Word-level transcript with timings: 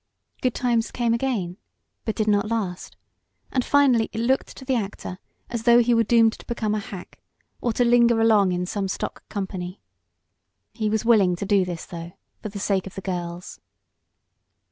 Good 0.41 0.55
times 0.55 0.89
came 0.89 1.13
again, 1.13 1.57
but 2.05 2.15
did 2.15 2.27
not 2.27 2.49
last, 2.49 2.95
and 3.51 3.63
finally 3.63 4.09
it 4.11 4.17
looked 4.19 4.57
to 4.57 4.65
the 4.65 4.73
actor 4.73 5.19
as 5.47 5.61
though 5.61 5.77
he 5.77 5.93
were 5.93 6.01
doomed 6.01 6.33
to 6.39 6.45
become 6.47 6.73
a 6.73 6.79
"hack," 6.79 7.19
or 7.61 7.71
to 7.73 7.85
linger 7.85 8.19
along 8.19 8.51
in 8.51 8.65
some 8.65 8.87
stock 8.87 9.23
company. 9.29 9.79
He 10.73 10.89
was 10.89 11.05
willing 11.05 11.35
to 11.35 11.45
do 11.45 11.65
this, 11.65 11.85
though, 11.85 12.13
for 12.41 12.49
the 12.49 12.57
sake 12.57 12.87
of 12.87 12.95
the 12.95 13.01
girls. 13.01 13.59